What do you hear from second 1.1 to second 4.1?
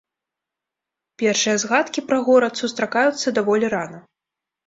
Першыя згадкі пра горад сустракаюцца даволі рана.